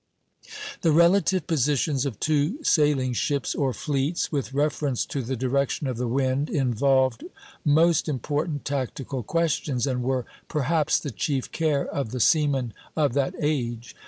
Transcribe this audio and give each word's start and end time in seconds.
The 0.81 0.91
relative 0.91 1.45
positions 1.45 2.07
of 2.07 2.19
two 2.19 2.63
sailing 2.63 3.13
ships, 3.13 3.53
or 3.53 3.71
fleets, 3.71 4.31
with 4.31 4.51
reference 4.51 5.05
to 5.05 5.21
the 5.21 5.35
direction 5.35 5.85
of 5.85 5.97
the 5.97 6.07
wind 6.07 6.49
involved 6.49 7.23
most 7.63 8.09
important 8.09 8.65
tactical 8.65 9.21
questions, 9.21 9.85
and 9.85 10.01
were 10.01 10.25
perhaps 10.47 10.97
the 10.97 11.11
chief 11.11 11.51
care 11.51 11.85
of 11.85 12.09
the 12.09 12.19
seamen 12.19 12.73
of 12.95 13.13
that 13.13 13.35
age. 13.39 13.95